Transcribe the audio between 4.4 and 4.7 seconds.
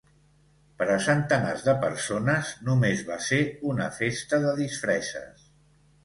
de